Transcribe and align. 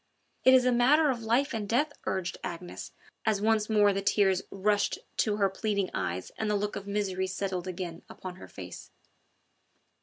"It 0.43 0.55
is 0.55 0.65
a 0.65 0.71
matter 0.71 1.11
of 1.11 1.21
life 1.21 1.53
and 1.53 1.69
death," 1.69 1.93
urged 2.07 2.39
Agnes, 2.43 2.91
as 3.23 3.39
once 3.39 3.69
more 3.69 3.93
the 3.93 4.01
tears 4.01 4.41
rushed 4.49 4.97
to 5.17 5.35
her 5.35 5.47
pleading 5.47 5.91
eyes 5.93 6.31
and 6.39 6.49
the 6.49 6.55
look 6.55 6.75
of 6.75 6.87
misery 6.87 7.27
settled 7.27 7.67
again 7.67 8.01
upon 8.09 8.37
her 8.37 8.47
face. 8.47 8.89